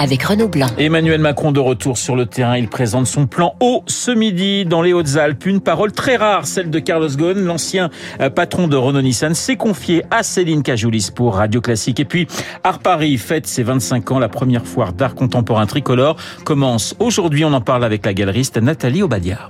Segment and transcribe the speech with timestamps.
[0.00, 0.66] avec Renaud Blanc.
[0.78, 4.80] Emmanuel Macron de retour sur le terrain, il présente son plan haut ce midi dans
[4.80, 5.44] les Hautes-Alpes.
[5.44, 7.90] Une parole très rare, celle de Carlos Ghosn, l'ancien
[8.20, 12.00] euh, patron de Renault Nissan, s'est confié à Céline Cajoulis pour Radio Classique.
[12.00, 12.26] Et puis,
[12.64, 17.44] Art Paris fête ses 25 ans, la première foire d'art contemporain tricolore commence aujourd'hui.
[17.44, 19.48] On en parle avec la galeriste Nathalie Obadia.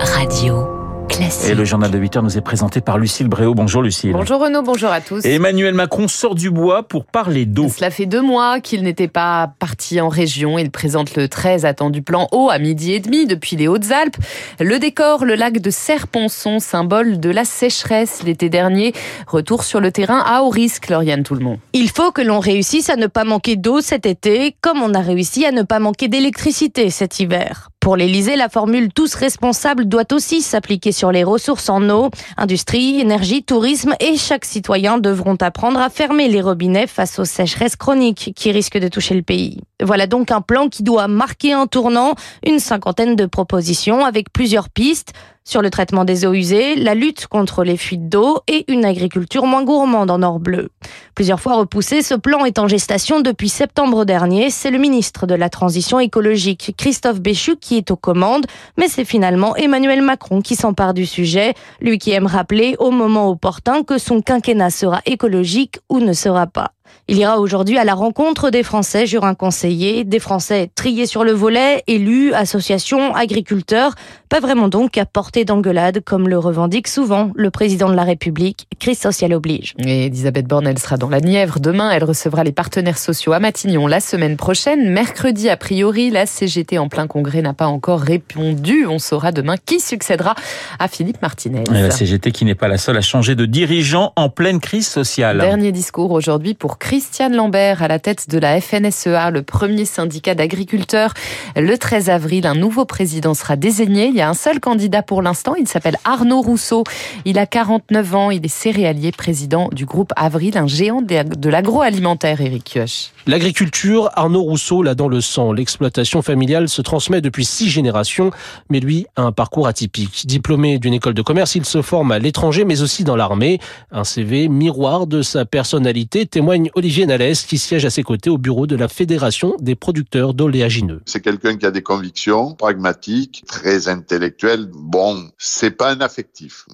[0.00, 0.73] Radio.
[1.14, 1.50] Classique.
[1.50, 3.54] Et le journal de 8 heures nous est présenté par Lucille Bréau.
[3.54, 4.12] Bonjour Lucille.
[4.12, 5.24] Bonjour Renaud, bonjour à tous.
[5.24, 7.68] Et Emmanuel Macron sort du bois pour parler d'eau.
[7.68, 10.58] Cela fait deux mois qu'il n'était pas parti en région.
[10.58, 14.16] Il présente le très attendu plan eau à midi et demi depuis les Hautes-Alpes.
[14.58, 18.92] Le décor, le lac de Serponçon, symbole de la sécheresse l'été dernier.
[19.28, 21.58] Retour sur le terrain à haut risque, Lauriane Tout-le-Monde.
[21.74, 25.00] Il faut que l'on réussisse à ne pas manquer d'eau cet été, comme on a
[25.00, 27.70] réussi à ne pas manquer d'électricité cet hiver.
[27.84, 32.08] Pour l'Elysée, la formule tous responsables doit aussi s'appliquer sur les ressources en eau.
[32.38, 37.76] Industrie, énergie, tourisme et chaque citoyen devront apprendre à fermer les robinets face aux sécheresses
[37.76, 39.60] chroniques qui risquent de toucher le pays.
[39.82, 42.14] Voilà donc un plan qui doit marquer un tournant,
[42.46, 45.12] une cinquantaine de propositions avec plusieurs pistes
[45.44, 49.44] sur le traitement des eaux usées, la lutte contre les fuites d'eau et une agriculture
[49.44, 50.70] moins gourmande en or bleu.
[51.14, 54.50] Plusieurs fois repoussé, ce plan est en gestation depuis septembre dernier.
[54.50, 58.46] C'est le ministre de la Transition écologique, Christophe Béchu, qui est aux commandes,
[58.78, 63.28] mais c'est finalement Emmanuel Macron qui s'empare du sujet, lui qui aime rappeler au moment
[63.28, 66.72] opportun que son quinquennat sera écologique ou ne sera pas.
[67.06, 71.32] Il ira aujourd'hui à la rencontre des Français, jurins conseillers, des Français triés sur le
[71.32, 73.94] volet, élus, associations, agriculteurs,
[74.30, 78.66] pas vraiment donc à portée d'engueulade comme le revendique souvent le président de la République,
[78.78, 79.74] crise sociale oblige.
[79.78, 83.38] Et Elisabeth Borne, elle sera dans la Nièvre demain, elle recevra les partenaires sociaux à
[83.38, 84.90] Matignon la semaine prochaine.
[84.90, 88.86] Mercredi, a priori, la CGT en plein congrès n'a pas encore répondu.
[88.86, 90.34] On saura demain qui succédera
[90.78, 91.64] à Philippe Martinez.
[91.70, 94.88] Et la CGT qui n'est pas la seule à changer de dirigeant en pleine crise
[94.88, 95.38] sociale.
[95.38, 100.34] Dernier discours aujourd'hui pour Christiane Lambert à la tête de la FNSEA, le premier syndicat
[100.34, 101.14] d'agriculteurs.
[101.56, 104.08] Le 13 avril, un nouveau président sera désigné.
[104.08, 105.54] Il y a un seul candidat pour l'instant.
[105.54, 106.84] Il s'appelle Arnaud Rousseau.
[107.24, 108.30] Il a 49 ans.
[108.30, 113.14] Il est céréalier, président du groupe Avril, un géant de l'agroalimentaire, Eric Kioch.
[113.26, 115.52] L'agriculture, Arnaud Rousseau l'a dans le sang.
[115.52, 118.30] L'exploitation familiale se transmet depuis six générations,
[118.68, 120.26] mais lui a un parcours atypique.
[120.26, 123.58] Diplômé d'une école de commerce, il se forme à l'étranger, mais aussi dans l'armée.
[123.90, 128.38] Un CV miroir de sa personnalité témoigne Olivier Nalès, qui siège à ses côtés au
[128.38, 131.02] bureau de la Fédération des producteurs d'oléagineux.
[131.06, 134.68] C'est quelqu'un qui a des convictions pragmatiques, très intellectuel.
[134.72, 136.66] Bon, c'est pas un affectif.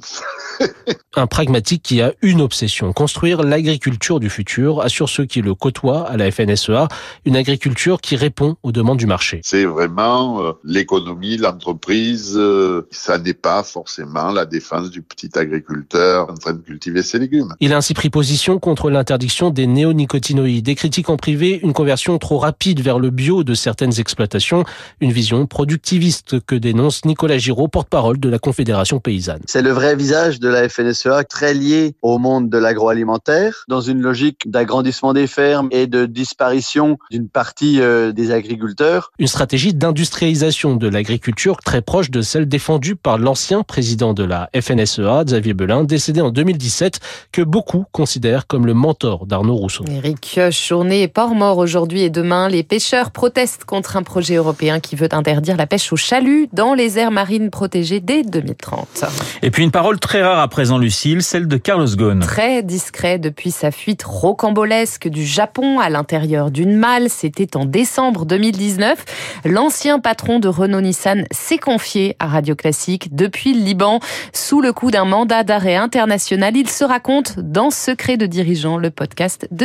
[1.16, 6.08] un pragmatique qui a une obsession, construire l'agriculture du futur, assure ceux qui le côtoient
[6.08, 6.88] à la FNSEA,
[7.24, 9.40] une agriculture qui répond aux demandes du marché.
[9.42, 16.30] C'est vraiment euh, l'économie, l'entreprise, euh, ça n'est pas forcément la défense du petit agriculteur
[16.30, 17.54] en train de cultiver ses légumes.
[17.60, 22.18] Il a ainsi pris position contre l'interdiction des néonicotinoïdes, des critiques en privé, une conversion
[22.18, 24.64] trop rapide vers le bio de certaines exploitations,
[25.00, 29.40] une vision productiviste que dénonce Nicolas Giraud, porte-parole de la Confédération paysanne.
[29.46, 34.02] C'est le vrai visage de la FNSEA, très lié au monde de l'agroalimentaire, dans une
[34.02, 39.12] logique d'agrandissement des fermes et de disparition d'une partie euh, des agriculteurs.
[39.18, 44.50] Une stratégie d'industrialisation de l'agriculture très proche de celle défendue par l'ancien président de la
[44.54, 47.00] FNSEA, Xavier Belin, décédé en 2017,
[47.32, 49.69] que beaucoup considèrent comme le mentor d'Arnaud Rousseau.
[49.88, 52.48] Eric journée port mort aujourd'hui et demain.
[52.48, 56.74] Les pêcheurs protestent contre un projet européen qui veut interdire la pêche au chalut dans
[56.74, 59.04] les aires marines protégées dès 2030.
[59.42, 62.20] Et puis une parole très rare à présent, Lucille, celle de Carlos Ghosn.
[62.20, 67.08] Très discret depuis sa fuite rocambolesque du Japon à l'intérieur d'une malle.
[67.08, 69.04] C'était en décembre 2019.
[69.44, 74.00] L'ancien patron de Renault Nissan s'est confié à Radio Classique depuis le Liban.
[74.32, 78.90] Sous le coup d'un mandat d'arrêt international, il se raconte dans Secret de dirigeant, le
[78.90, 79.59] podcast de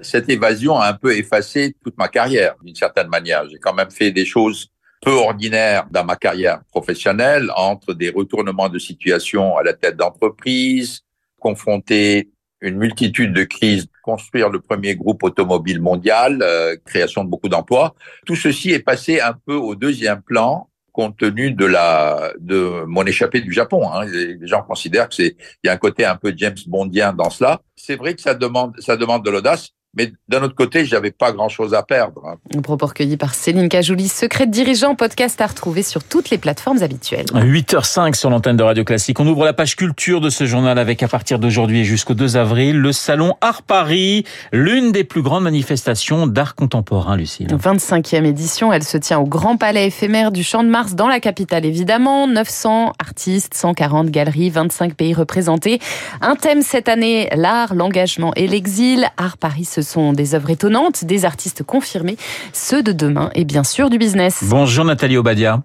[0.00, 3.48] Cette évasion a un peu effacé toute ma carrière, d'une certaine manière.
[3.50, 4.70] J'ai quand même fait des choses
[5.02, 11.00] peu ordinaires dans ma carrière professionnelle, entre des retournements de situation à la tête d'entreprise,
[11.38, 12.30] confronter
[12.60, 17.94] une multitude de crises, construire le premier groupe automobile mondial, euh, création de beaucoup d'emplois.
[18.26, 23.04] Tout ceci est passé un peu au deuxième plan compte tenu de la de mon
[23.04, 23.90] échappée du Japon.
[23.92, 24.04] Hein.
[24.06, 27.30] Les gens considèrent que c'est il y a un côté un peu James Bondien dans
[27.30, 27.60] cela.
[27.76, 29.70] C'est vrai que ça demande ça demande de l'audace.
[29.96, 32.22] Mais d'un autre côté, j'avais pas grand-chose à perdre.
[32.24, 32.36] hein.
[32.56, 36.38] Un propos recueilli par Céline Cajoulis, secret de dirigeant, podcast à retrouver sur toutes les
[36.38, 37.26] plateformes habituelles.
[37.34, 39.18] 8h05 sur l'antenne de Radio Classique.
[39.20, 42.36] On ouvre la page culture de ce journal avec à partir d'aujourd'hui et jusqu'au 2
[42.36, 47.48] avril le salon Art Paris, l'une des plus grandes manifestations d'art contemporain, Lucille.
[47.48, 51.18] 25e édition, elle se tient au Grand Palais éphémère du Champ de Mars dans la
[51.20, 52.26] capitale évidemment.
[52.28, 55.80] 900 artistes, 140 galeries, 25 pays représentés.
[56.20, 59.06] Un thème cette année, l'art, l'engagement et l'exil.
[59.16, 62.16] Art Paris, ce sont des œuvres étonnantes, des artistes confirmés,
[62.52, 64.40] ceux de demain et bien sûr du business.
[64.42, 65.62] Bonjour Nathalie Obadia.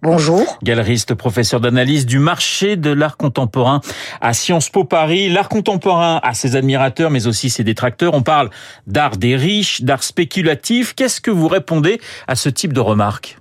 [0.00, 0.58] Bonjour.
[0.62, 3.80] Galeriste, professeur d'analyse du marché de l'art contemporain
[4.20, 5.28] à Sciences Po Paris.
[5.28, 8.14] L'art contemporain a ses admirateurs, mais aussi ses détracteurs.
[8.14, 8.50] On parle
[8.86, 10.94] d'art des riches, d'art spéculatif.
[10.94, 13.37] Qu'est-ce que vous répondez à ce type de remarques?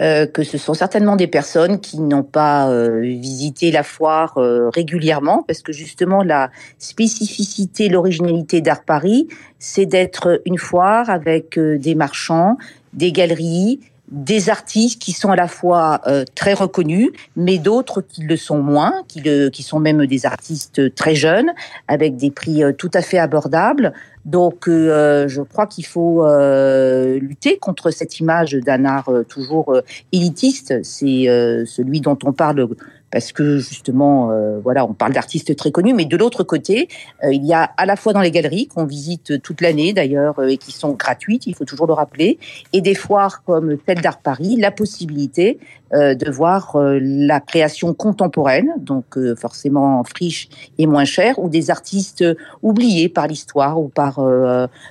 [0.00, 4.70] Euh, que ce sont certainement des personnes qui n'ont pas euh, visité la foire euh,
[4.70, 11.76] régulièrement, parce que justement la spécificité, l'originalité d'Art Paris, c'est d'être une foire avec euh,
[11.76, 12.56] des marchands,
[12.94, 13.80] des galeries,
[14.10, 18.62] des artistes qui sont à la fois euh, très reconnus, mais d'autres qui le sont
[18.62, 21.52] moins, qui, le, qui sont même des artistes très jeunes,
[21.88, 23.92] avec des prix tout à fait abordables.
[24.24, 29.74] Donc, euh, je crois qu'il faut euh, lutter contre cette image d'un art euh, toujours
[29.74, 29.80] euh,
[30.12, 30.74] élitiste.
[30.82, 32.68] C'est euh, celui dont on parle
[33.10, 36.88] parce que justement, euh, voilà, on parle d'artistes très connus, mais de l'autre côté,
[37.24, 40.38] euh, il y a à la fois dans les galeries qu'on visite toute l'année d'ailleurs
[40.38, 42.38] euh, et qui sont gratuites, il faut toujours le rappeler,
[42.72, 45.58] et des foires comme celle d'Art Paris, la possibilité
[45.92, 50.48] de voir la création contemporaine, donc forcément friche
[50.78, 52.24] et moins chère, ou des artistes
[52.62, 54.20] oubliés par l'histoire ou par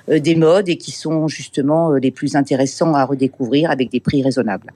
[0.08, 4.74] des modes et qui sont justement les plus intéressants à redécouvrir avec des prix raisonnables.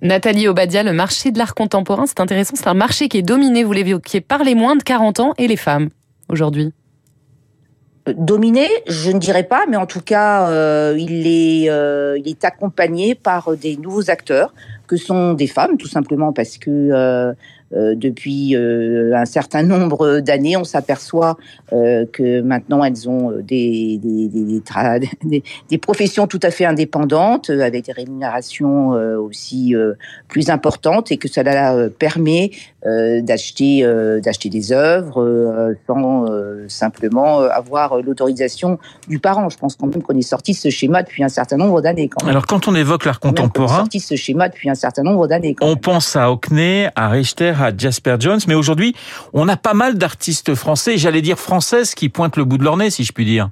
[0.00, 3.64] Nathalie Obadia, le marché de l'art contemporain, c'est intéressant, c'est un marché qui est dominé,
[3.64, 5.90] vous l'évoquiez, par les moins de 40 ans et les femmes
[6.28, 6.72] aujourd'hui.
[8.16, 12.44] Dominé, je ne dirais pas, mais en tout cas, euh, il, est, euh, il est
[12.44, 14.54] accompagné par des nouveaux acteurs
[14.86, 16.94] que sont des femmes, tout simplement parce que euh,
[17.28, 17.34] euh,
[17.72, 21.36] depuis euh, un certain nombre d'années, on s'aperçoit
[21.72, 24.00] euh, que maintenant elles ont des,
[25.70, 29.94] des, professions tout à fait indépendantes, euh, avec des rémunérations euh, aussi euh,
[30.28, 32.50] plus importantes, et que cela euh, permet
[32.86, 38.78] euh, d'acheter euh, d'acheter des œuvres euh, sans euh, simplement euh, avoir l'autorisation
[39.08, 39.48] du parent.
[39.48, 42.08] Je pense quand même qu'on est sorti de ce schéma depuis un certain nombre d'années.
[42.26, 45.26] Alors quand on évoque l'art est contemporain, sorti de ce schéma depuis un certain nombre
[45.26, 45.54] d'années.
[45.54, 45.80] quand on même.
[45.80, 48.94] pense à Hockney, à Richter, à Jasper Jones, mais aujourd'hui,
[49.32, 52.76] on a pas mal d'artistes français, j'allais dire françaises, qui pointent le bout de leur
[52.76, 53.50] nez, si je puis dire.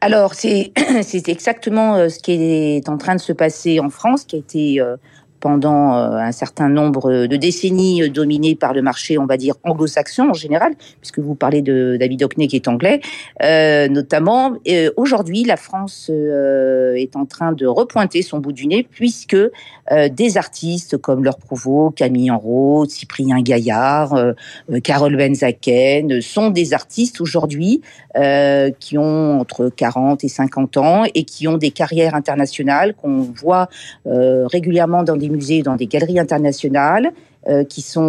[0.00, 0.72] Alors, c'est
[1.26, 4.80] exactement euh, ce qui est en train de se passer en France, qui a été
[4.80, 4.96] euh,
[5.40, 9.54] pendant euh, un certain nombre de décennies euh, dominé par le marché, on va dire,
[9.64, 13.00] anglo-saxon en général, puisque vous parlez de David Hockney qui est anglais,
[13.42, 14.56] euh, notamment.
[14.96, 19.36] Aujourd'hui, la France est en train de repointer son bout du nez, puisque
[20.10, 24.14] des artistes comme Laure Prouveau, Camille Enrault, Cyprien Gaillard,
[24.82, 27.80] Carole Benzaken sont des artistes aujourd'hui
[28.14, 33.68] qui ont entre 40 et 50 ans et qui ont des carrières internationales qu'on voit
[34.04, 37.12] régulièrement dans des musées, dans des galeries internationales,
[37.46, 38.02] euh, qui sont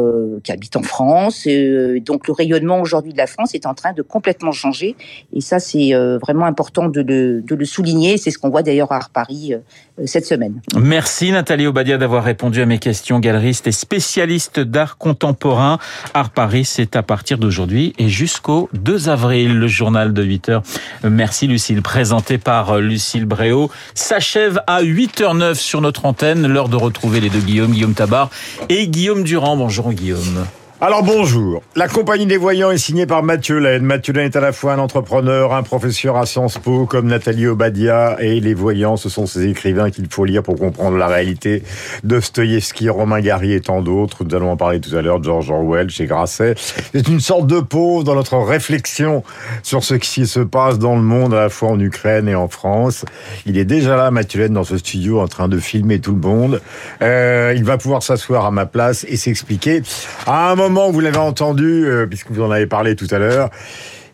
[0.00, 1.44] euh, qui habitent en France.
[1.46, 4.96] Euh, donc le rayonnement aujourd'hui de la France est en train de complètement changer
[5.32, 8.16] et ça c'est euh, vraiment important de le, de le souligner.
[8.16, 9.58] C'est ce qu'on voit d'ailleurs à Art Paris euh,
[10.06, 10.60] cette semaine.
[10.74, 13.20] Merci Nathalie Obadia d'avoir répondu à mes questions.
[13.20, 15.78] Galeriste et spécialiste d'art contemporain.
[16.14, 20.62] Art Paris, c'est à partir d'aujourd'hui et jusqu'au 2 avril, le journal de 8 heures.
[21.04, 23.70] Merci Lucille, présenté par Lucille Bréau.
[23.94, 26.46] S'achève à 8h09 sur notre antenne.
[26.46, 28.30] L'heure de retrouver les deux Guillaume, Guillaume Tabar
[28.68, 29.56] et Guillaume Durand.
[29.56, 30.46] Bonjour Guillaume.
[30.84, 31.62] Alors bonjour.
[31.76, 33.84] La compagnie des voyants est signée par Mathieu Laine.
[33.84, 38.16] Mathieu est à la fois un entrepreneur, un professeur à Sciences Po comme Nathalie Obadia
[38.18, 41.62] et les voyants, ce sont ces écrivains qu'il faut lire pour comprendre la réalité.
[42.02, 44.24] Dostoïevski, Romain Gary et tant d'autres.
[44.24, 45.22] Nous allons en parler tout à l'heure.
[45.22, 46.56] George Orwell chez Grasset.
[46.56, 49.22] C'est une sorte de pause dans notre réflexion
[49.62, 52.48] sur ce qui se passe dans le monde, à la fois en Ukraine et en
[52.48, 53.04] France.
[53.46, 56.60] Il est déjà là, Mathieu dans ce studio, en train de filmer tout le monde.
[57.02, 59.82] Euh, il va pouvoir s'asseoir à ma place et s'expliquer.
[60.26, 63.50] À un moment, vous l'avez entendu, euh, puisque vous en avez parlé tout à l'heure,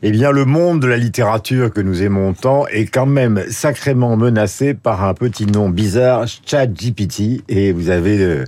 [0.02, 4.16] eh bien, le monde de la littérature que nous aimons tant est quand même sacrément
[4.16, 7.42] menacé par un petit nom bizarre, ChatGPT.
[7.48, 8.44] Et vous avez euh,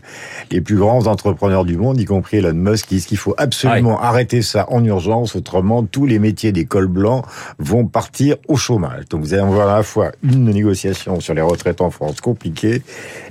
[0.53, 4.01] les plus grands entrepreneurs du monde, y compris Elon Musk, qui disent qu'il faut absolument
[4.01, 7.25] arrêter ça en urgence, autrement tous les métiers des cols blancs
[7.59, 9.09] vont partir au chômage.
[9.11, 12.83] Donc vous allez avoir à la fois une négociation sur les retraites en France compliquée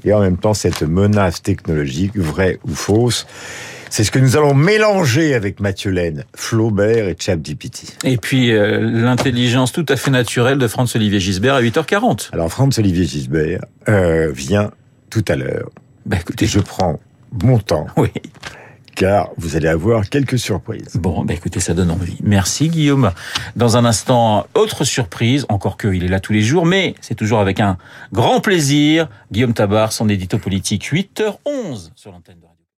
[0.03, 3.25] et en même temps cette menace technologique, vraie ou fausse.
[3.89, 7.97] C'est ce que nous allons mélanger avec Mathieu Laine, Flaubert et ChatGPT.
[8.03, 12.29] Et puis euh, l'intelligence tout à fait naturelle de Franz-Olivier Gisbert à 8h40.
[12.31, 14.71] Alors Franz-Olivier Gisbert euh, vient
[15.09, 15.69] tout à l'heure.
[16.05, 16.99] Bah écoutez, je prends
[17.43, 17.87] mon temps.
[17.97, 18.09] Oui.
[18.95, 20.95] Car vous allez avoir quelques surprises.
[20.95, 22.17] Bon, bah écoutez, ça donne envie.
[22.21, 23.11] Merci Guillaume.
[23.55, 27.39] Dans un instant, autre surprise, encore qu'il est là tous les jours, mais c'est toujours
[27.39, 27.77] avec un
[28.11, 29.07] grand plaisir.
[29.31, 32.48] Guillaume Tabar, son édito politique, 8h11 sur l'antenne de.